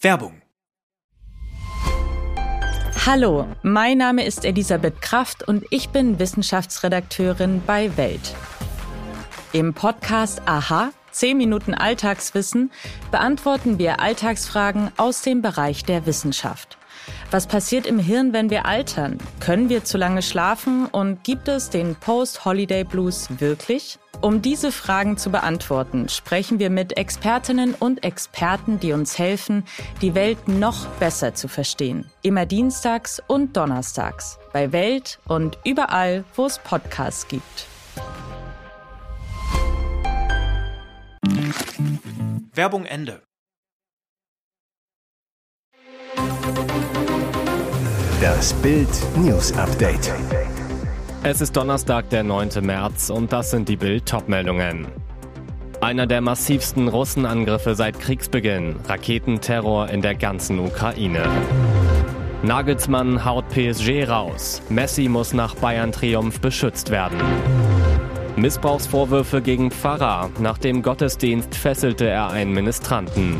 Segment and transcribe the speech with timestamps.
[0.00, 0.42] Werbung.
[3.04, 8.34] Hallo, mein Name ist Elisabeth Kraft und ich bin Wissenschaftsredakteurin bei Welt.
[9.52, 12.70] Im Podcast Aha, 10 Minuten Alltagswissen,
[13.10, 16.78] beantworten wir Alltagsfragen aus dem Bereich der Wissenschaft.
[17.32, 19.18] Was passiert im Hirn, wenn wir altern?
[19.40, 23.98] Können wir zu lange schlafen und gibt es den Post-Holiday Blues wirklich?
[24.20, 29.64] Um diese Fragen zu beantworten, sprechen wir mit Expertinnen und Experten, die uns helfen,
[30.02, 32.10] die Welt noch besser zu verstehen.
[32.22, 37.66] Immer dienstags und donnerstags bei Welt und überall, wo es Podcasts gibt.
[42.52, 43.22] Werbung Ende.
[48.20, 50.12] Das Bild News Update.
[51.24, 52.64] Es ist Donnerstag, der 9.
[52.64, 54.86] März und das sind die Bild Topmeldungen.
[55.80, 58.76] Einer der massivsten Russenangriffe seit Kriegsbeginn.
[58.86, 61.24] Raketenterror in der ganzen Ukraine.
[62.44, 64.62] Nagelsmann haut PSG raus.
[64.68, 67.18] Messi muss nach Bayern Triumph beschützt werden.
[68.36, 70.30] Missbrauchsvorwürfe gegen Pfarrer.
[70.38, 73.38] Nach dem Gottesdienst fesselte er einen Ministranten.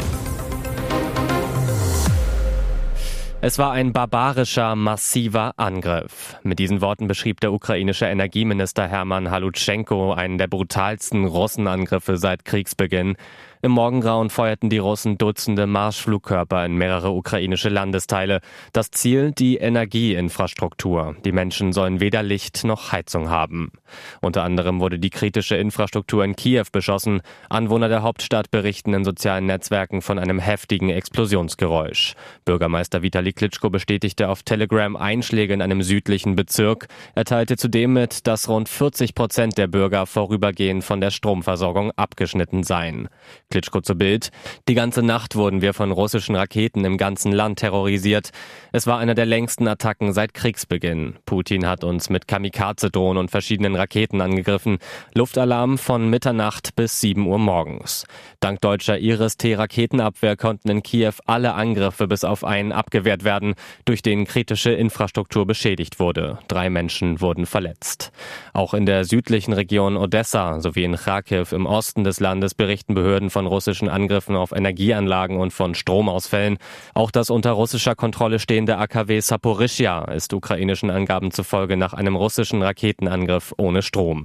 [3.41, 6.37] Es war ein barbarischer, massiver Angriff.
[6.43, 13.17] Mit diesen Worten beschrieb der ukrainische Energieminister Hermann Halutschenko einen der brutalsten Russenangriffe seit Kriegsbeginn.
[13.61, 18.41] Im Morgengrauen feuerten die Russen Dutzende Marschflugkörper in mehrere ukrainische Landesteile.
[18.73, 21.17] Das Ziel die Energieinfrastruktur.
[21.25, 23.73] Die Menschen sollen weder Licht noch Heizung haben.
[24.21, 27.21] Unter anderem wurde die kritische Infrastruktur in Kiew beschossen.
[27.49, 32.15] Anwohner der Hauptstadt berichten in sozialen Netzwerken von einem heftigen Explosionsgeräusch.
[32.45, 36.87] Bürgermeister Vitali Klitschko bestätigte auf Telegram Einschläge in einem südlichen Bezirk.
[37.17, 42.63] Er teilte zudem mit, dass rund 40 Prozent der Bürger vorübergehend von der Stromversorgung abgeschnitten
[42.63, 43.09] seien.
[43.51, 44.29] Klitschko zu Bild.
[44.69, 48.31] Die ganze Nacht wurden wir von russischen Raketen im ganzen Land terrorisiert.
[48.73, 51.17] Es war einer der längsten Attacken seit Kriegsbeginn.
[51.25, 54.79] Putin hat uns mit Kamikaze-Drohnen und verschiedenen Raketen angegriffen.
[55.15, 58.07] Luftalarm von Mitternacht bis 7 Uhr morgens.
[58.41, 63.55] Dank deutscher Iris-T-Raketenabwehr konnten in Kiew alle Angriffe bis auf einen abgewehrt werden,
[63.87, 66.39] durch den kritische Infrastruktur beschädigt wurde.
[66.49, 68.13] Drei Menschen wurden verletzt.
[68.53, 73.31] Auch in der südlichen Region Odessa sowie in Kharkiv im Osten des Landes berichten Behörden
[73.31, 76.59] von von russischen Angriffen auf Energieanlagen und von Stromausfällen.
[76.93, 82.65] Auch das unter russischer Kontrolle stehende AKW Saporischja ist ukrainischen Angaben zufolge nach einem russischen
[82.65, 84.25] Raketenangriff ohne Strom.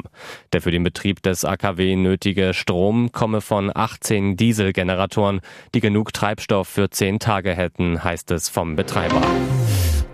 [0.52, 5.42] Der für den Betrieb des AKW nötige Strom komme von 18 Dieselgeneratoren,
[5.76, 9.22] die genug Treibstoff für zehn Tage hätten, heißt es vom Betreiber.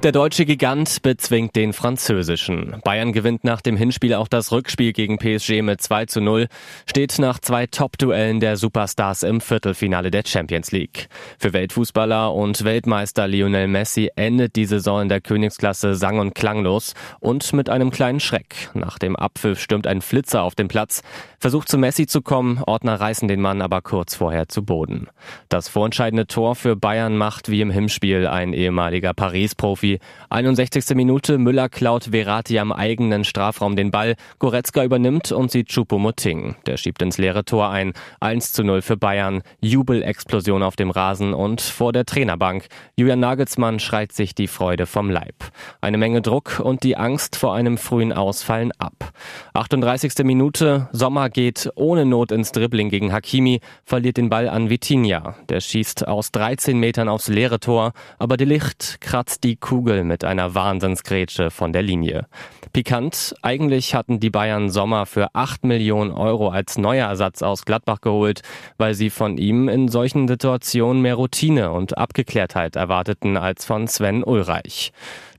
[0.01, 2.77] Der deutsche Gigant bezwingt den französischen.
[2.85, 6.47] Bayern gewinnt nach dem Hinspiel auch das Rückspiel gegen PSG mit 2 zu 0,
[6.85, 11.09] steht nach zwei Top-Duellen der Superstars im Viertelfinale der Champions League.
[11.37, 16.93] Für Weltfußballer und Weltmeister Lionel Messi endet die Saison in der Königsklasse sang- und klanglos
[17.19, 18.69] und mit einem kleinen Schreck.
[18.73, 21.03] Nach dem Abpfiff stürmt ein Flitzer auf den Platz,
[21.39, 25.09] versucht zu Messi zu kommen, Ordner reißen den Mann aber kurz vorher zu Boden.
[25.49, 29.99] Das vorentscheidende Tor für Bayern macht wie im Hinspiel ein ehemaliger Paris-Profi Profi.
[30.29, 30.95] 61.
[30.95, 36.55] Minute, Müller klaut Verati am eigenen Strafraum den Ball, Goretzka übernimmt und sieht Choupo-Moting.
[36.67, 37.93] Der schiebt ins leere Tor ein.
[38.19, 42.67] 1 zu 0 für Bayern, Jubelexplosion auf dem Rasen und vor der Trainerbank.
[42.95, 45.35] Julian Nagelsmann schreit sich die Freude vom Leib.
[45.81, 49.11] Eine Menge Druck und die Angst vor einem frühen Ausfallen ab.
[49.53, 50.23] 38.
[50.23, 55.35] Minute, Sommer geht ohne Not ins Dribbling gegen Hakimi, verliert den Ball an Vitinha.
[55.49, 60.03] Der schießt aus 13 Metern aufs leere Tor, aber die Licht kratzt die Kugel Kugel
[60.03, 62.25] mit einer Wahnsinnsgrätsche von der Linie.
[62.73, 68.01] Pikant, eigentlich hatten die Bayern Sommer für 8 Millionen Euro als neuer Ersatz aus Gladbach
[68.01, 68.41] geholt,
[68.77, 74.21] weil sie von ihm in solchen Situationen mehr Routine und Abgeklärtheit erwarteten als von Sven
[74.21, 74.91] Ulreich.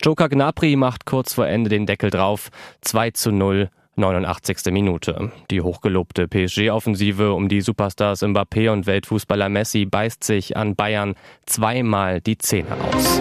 [0.03, 2.49] Joker Gnabry macht kurz vor Ende den Deckel drauf.
[2.81, 4.73] 2 zu 0 89.
[4.73, 5.33] Minute.
[5.51, 11.15] Die hochgelobte PSG-Offensive um die Superstars Mbappé und Weltfußballer Messi beißt sich an Bayern
[11.45, 13.21] zweimal die Zähne aus.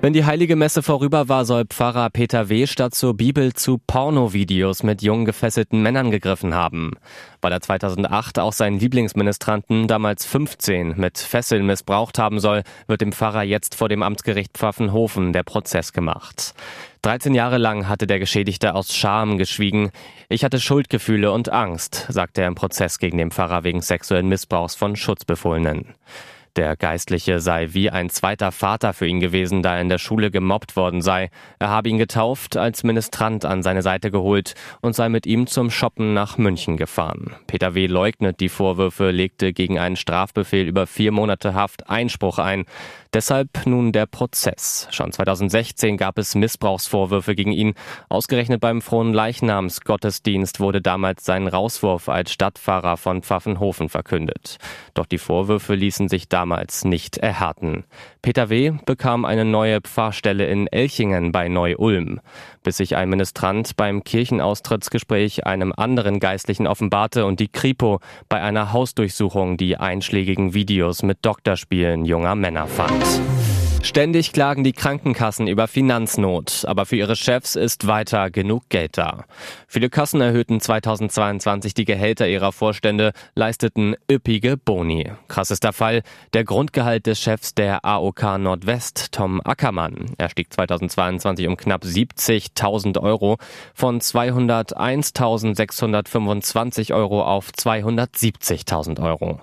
[0.00, 2.68] Wenn die heilige Messe vorüber war, soll Pfarrer Peter W.
[2.68, 6.92] statt zur Bibel zu Pornovideos mit jungen gefesselten Männern gegriffen haben.
[7.40, 13.10] Weil er 2008 auch seinen Lieblingsministranten, damals 15, mit Fesseln missbraucht haben soll, wird dem
[13.10, 16.54] Pfarrer jetzt vor dem Amtsgericht Pfaffenhofen der Prozess gemacht.
[17.02, 19.90] 13 Jahre lang hatte der Geschädigte aus Scham geschwiegen.
[20.28, 24.76] Ich hatte Schuldgefühle und Angst, sagte er im Prozess gegen den Pfarrer wegen sexuellen Missbrauchs
[24.76, 25.96] von Schutzbefohlenen.
[26.58, 30.32] Der Geistliche sei wie ein zweiter Vater für ihn gewesen, da er in der Schule
[30.32, 31.30] gemobbt worden sei.
[31.60, 35.70] Er habe ihn getauft, als Ministrant an seine Seite geholt und sei mit ihm zum
[35.70, 37.36] Shoppen nach München gefahren.
[37.46, 37.86] Peter W.
[37.86, 42.64] leugnet die Vorwürfe, legte gegen einen Strafbefehl über vier Monate Haft Einspruch ein.
[43.14, 44.88] Deshalb nun der Prozess.
[44.90, 47.74] Schon 2016 gab es Missbrauchsvorwürfe gegen ihn.
[48.08, 54.58] Ausgerechnet beim frohen Leichnamsgottesdienst wurde damals sein Rauswurf als Stadtpfarrer von Pfaffenhofen verkündet.
[54.92, 56.47] Doch die Vorwürfe ließen sich damals
[56.84, 57.84] nicht erhärten.
[58.22, 58.72] Peter W.
[58.84, 62.20] bekam eine neue Pfarrstelle in Elchingen bei Neu-Ulm,
[62.62, 68.72] bis sich ein Ministrant beim Kirchenaustrittsgespräch einem anderen Geistlichen offenbarte und die Kripo bei einer
[68.72, 73.04] Hausdurchsuchung die einschlägigen Videos mit Doktorspielen junger Männer fand.
[73.82, 79.24] Ständig klagen die Krankenkassen über Finanznot, aber für ihre Chefs ist weiter genug Geld da.
[79.66, 85.12] Viele Kassen erhöhten 2022 die Gehälter ihrer Vorstände, leisteten üppige Boni.
[85.28, 86.02] Krassester Fall,
[86.32, 90.14] der Grundgehalt des Chefs der AOK Nordwest, Tom Ackermann.
[90.18, 93.38] Er stieg 2022 um knapp 70.000 Euro
[93.74, 99.40] von 201.625 Euro auf 270.000 Euro.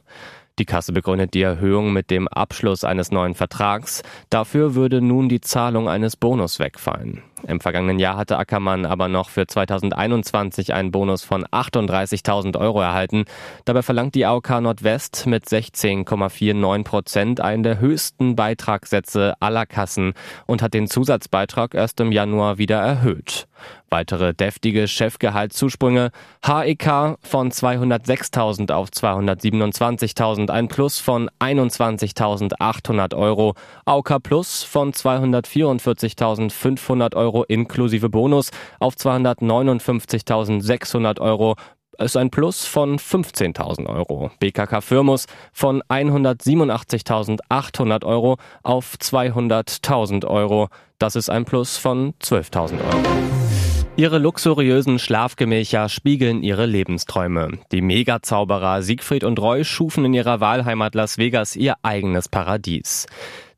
[0.57, 4.04] Die Kasse begründet die Erhöhung mit dem Abschluss eines neuen Vertrags.
[4.30, 7.24] Dafür würde nun die Zahlung eines Bonus wegfallen.
[7.47, 13.25] Im vergangenen Jahr hatte Ackermann aber noch für 2021 einen Bonus von 38.000 Euro erhalten.
[13.65, 20.13] Dabei verlangt die AOK Nordwest mit 16,49 Prozent einen der höchsten Beitragssätze aller Kassen
[20.47, 23.47] und hat den Zusatzbeitrag erst im Januar wieder erhöht.
[23.89, 26.12] Weitere deftige Chefgehaltszusprünge.
[26.44, 33.53] HEK von 206.000 auf 227.000, ein Plus von 21.800 Euro.
[33.86, 38.49] AOK Plus von 244.500 Euro inklusive Bonus
[38.79, 41.55] auf 259.600 Euro
[41.97, 44.29] ist ein Plus von 15.000 Euro.
[44.39, 50.67] BKK Firmus von 187.800 Euro auf 200.000 Euro.
[50.99, 52.99] Das ist ein Plus von 12.000 Euro.
[53.97, 57.59] Ihre luxuriösen Schlafgemächer spiegeln ihre Lebensträume.
[57.71, 63.05] Die Megazauberer Siegfried und Roy schufen in ihrer Wahlheimat Las Vegas ihr eigenes Paradies.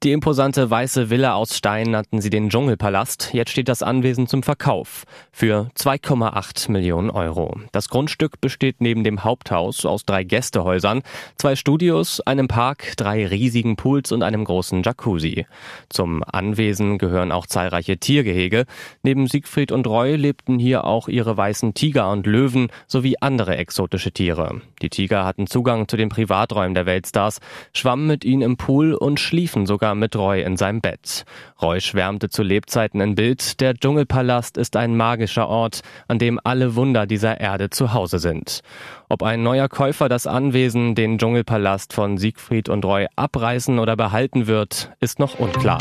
[0.03, 3.33] Die imposante weiße Villa aus Stein nannten sie den Dschungelpalast.
[3.33, 7.59] Jetzt steht das Anwesen zum Verkauf für 2,8 Millionen Euro.
[7.71, 11.01] Das Grundstück besteht neben dem Haupthaus aus drei Gästehäusern,
[11.39, 15.47] zwei Studios, einem Park, drei riesigen Pools und einem großen Jacuzzi.
[15.89, 18.65] Zum Anwesen gehören auch zahlreiche Tiergehege.
[19.01, 24.11] Neben Siegfried und Roy lebten hier auch ihre weißen Tiger und Löwen sowie andere exotische
[24.11, 24.61] Tiere.
[24.81, 27.39] Die Tiger hatten Zugang zu den Privaträumen der Weltstars,
[27.73, 31.25] schwammen mit ihnen im Pool und schliefen sogar mit Roy in seinem Bett.
[31.61, 36.75] Roy schwärmte zu Lebzeiten in Bild, der Dschungelpalast ist ein magischer Ort, an dem alle
[36.75, 38.61] Wunder dieser Erde zu Hause sind.
[39.09, 44.47] Ob ein neuer Käufer das Anwesen, den Dschungelpalast von Siegfried und Roy abreißen oder behalten
[44.47, 45.79] wird, ist noch unklar.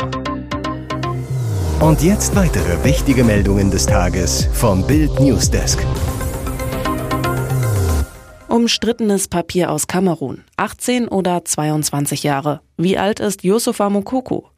[1.79, 5.85] Und jetzt weitere wichtige Meldungen des Tages vom Bild Newsdesk.
[8.49, 10.45] Umstrittenes Papier aus Kamerun.
[10.55, 12.61] 18 oder 22 Jahre.
[12.77, 14.49] Wie alt ist Yusufa Mokoko?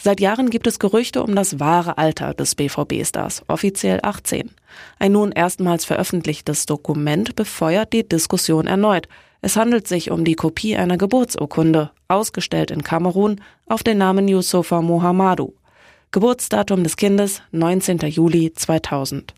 [0.00, 4.52] Seit Jahren gibt es Gerüchte um das wahre Alter des BVB-Stars, offiziell 18.
[5.00, 9.08] Ein nun erstmals veröffentlichtes Dokument befeuert die Diskussion erneut.
[9.40, 14.82] Es handelt sich um die Kopie einer Geburtsurkunde, ausgestellt in Kamerun, auf den Namen Yusufa
[14.82, 15.54] Mohamadu.
[16.12, 17.98] Geburtsdatum des Kindes 19.
[18.08, 19.34] Juli 2000.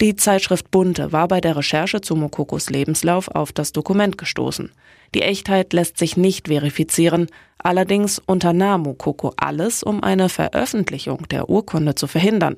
[0.00, 4.72] Die Zeitschrift Bunte war bei der Recherche zu Mokokos Lebenslauf auf das Dokument gestoßen.
[5.14, 7.26] Die Echtheit lässt sich nicht verifizieren,
[7.58, 12.56] allerdings unternahm Mokoko alles, um eine Veröffentlichung der Urkunde zu verhindern.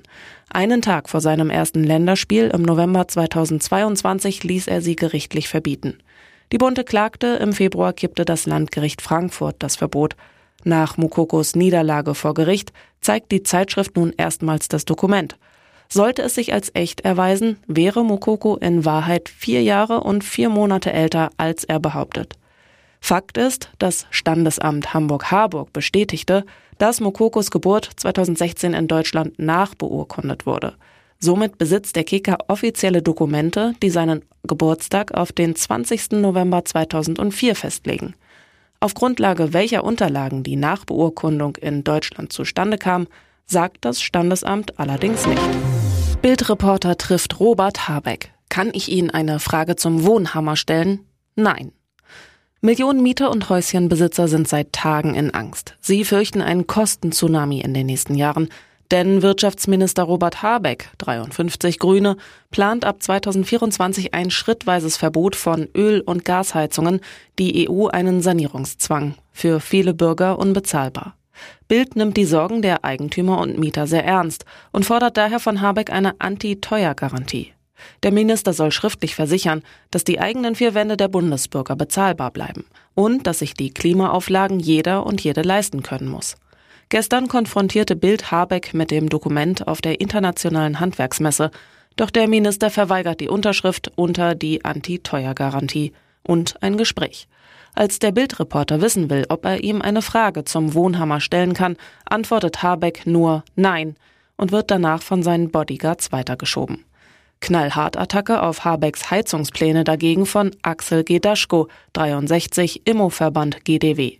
[0.50, 5.99] Einen Tag vor seinem ersten Länderspiel im November 2022 ließ er sie gerichtlich verbieten.
[6.52, 10.14] Die Bunte klagte, im Februar kippte das Landgericht Frankfurt das Verbot.
[10.62, 15.37] Nach Mokokos Niederlage vor Gericht zeigt die Zeitschrift nun erstmals das Dokument.
[15.92, 20.90] Sollte es sich als echt erweisen, wäre Mokoko in Wahrheit vier Jahre und vier Monate
[20.90, 22.32] älter, als er behauptet.
[22.99, 26.46] Fakt ist, das Standesamt Hamburg-Harburg bestätigte,
[26.78, 30.76] dass Mokokos Geburt 2016 in Deutschland nachbeurkundet wurde.
[31.18, 36.12] Somit besitzt der Kicker offizielle Dokumente, die seinen Geburtstag auf den 20.
[36.12, 38.14] November 2004 festlegen.
[38.80, 43.08] Auf Grundlage welcher Unterlagen die Nachbeurkundung in Deutschland zustande kam,
[43.46, 45.42] sagt das Standesamt allerdings nicht.
[46.22, 48.32] Bildreporter trifft Robert Habeck.
[48.49, 51.06] Kann ich Ihnen eine Frage zum Wohnhammer stellen?
[51.34, 51.72] Nein.
[52.61, 55.76] Millionen Mieter und Häuschenbesitzer sind seit Tagen in Angst.
[55.80, 58.49] Sie fürchten einen Kostentsunami in den nächsten Jahren.
[58.92, 62.18] Denn Wirtschaftsminister Robert Habeck, 53 Grüne,
[62.50, 67.00] plant ab 2024 ein schrittweises Verbot von Öl- und Gasheizungen,
[67.38, 69.14] die EU einen Sanierungszwang.
[69.32, 71.16] Für viele Bürger unbezahlbar.
[71.68, 75.90] Bild nimmt die Sorgen der Eigentümer und Mieter sehr ernst und fordert daher von Habeck
[75.90, 77.52] eine Anti-Teuer-Garantie.
[78.02, 83.26] Der Minister soll schriftlich versichern, dass die eigenen vier Wände der Bundesbürger bezahlbar bleiben und
[83.26, 86.36] dass sich die Klimaauflagen jeder und jede leisten können muss.
[86.88, 91.50] Gestern konfrontierte Bild Habeck mit dem Dokument auf der internationalen Handwerksmesse,
[91.96, 97.28] doch der Minister verweigert die Unterschrift unter die Anti-Teuer-Garantie und ein Gespräch.
[97.74, 102.62] Als der Bildreporter wissen will, ob er ihm eine Frage zum Wohnhammer stellen kann, antwortet
[102.62, 103.96] Habeck nur Nein
[104.36, 106.84] und wird danach von seinen Bodyguards weitergeschoben.
[107.40, 114.18] Knallhart-Attacke auf Habecks Heizungspläne dagegen von Axel Gedaschko, 63, Immo-Verband GDW.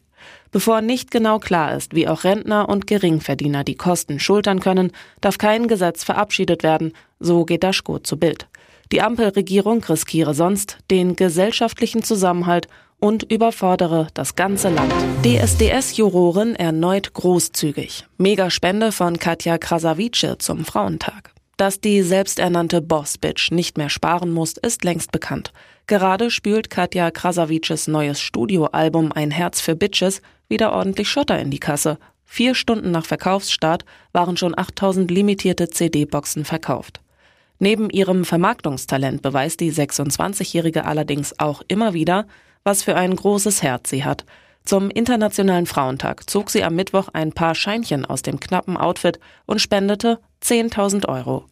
[0.51, 5.39] Bevor nicht genau klar ist, wie auch Rentner und Geringverdiener die Kosten schultern können, darf
[5.39, 8.49] kein Gesetz verabschiedet werden, so Gedaschko zu Bild.
[8.93, 12.69] Die Ampelregierung riskiere sonst den gesellschaftlichen Zusammenhalt
[13.03, 14.93] und überfordere das ganze Land.
[15.25, 18.07] DSDS-Jurorin erneut großzügig.
[18.17, 21.33] Megaspende von Katja Krasavice zum Frauentag.
[21.57, 25.53] Dass die selbsternannte Boss-Bitch nicht mehr sparen muss, ist längst bekannt.
[25.89, 31.59] Gerade spült Katja Krasavices neues Studioalbum Ein Herz für Bitches wieder ordentlich Schotter in die
[31.59, 31.99] Kasse.
[32.25, 37.01] Vier Stunden nach Verkaufsstart waren schon 8000 limitierte CD-Boxen verkauft.
[37.59, 42.27] Neben ihrem Vermarktungstalent beweist die 26-Jährige allerdings auch immer wieder,
[42.65, 44.25] was für ein großes Herz sie hat.
[44.65, 49.61] Zum Internationalen Frauentag zog sie am Mittwoch ein paar Scheinchen aus dem knappen Outfit und
[49.61, 51.47] spendete 10.000 Euro.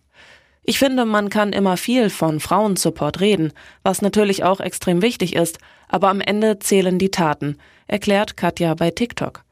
[0.62, 3.52] Ich finde, man kann immer viel von Frauensupport reden,
[3.82, 8.90] was natürlich auch extrem wichtig ist, aber am Ende zählen die Taten, erklärt Katja bei
[8.90, 9.42] TikTok.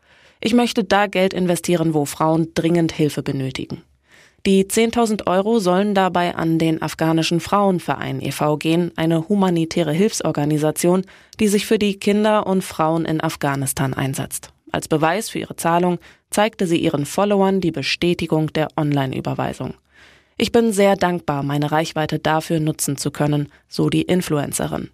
[0.40, 3.82] Ich möchte da Geld investieren, wo Frauen dringend Hilfe benötigen.
[4.48, 8.56] Die 10.000 Euro sollen dabei an den afghanischen Frauenverein e.V.
[8.56, 11.04] gehen, eine humanitäre Hilfsorganisation,
[11.38, 14.54] die sich für die Kinder und Frauen in Afghanistan einsetzt.
[14.72, 15.98] Als Beweis für ihre Zahlung
[16.30, 19.74] zeigte sie ihren Followern die Bestätigung der Online-Überweisung.
[20.38, 24.88] Ich bin sehr dankbar, meine Reichweite dafür nutzen zu können, so die Influencerin.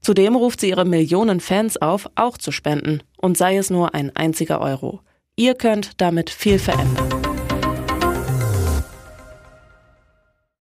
[0.00, 4.14] Zudem ruft sie ihre Millionen Fans auf, auch zu spenden, und sei es nur ein
[4.14, 5.00] einziger Euro.
[5.34, 7.29] Ihr könnt damit viel verändern.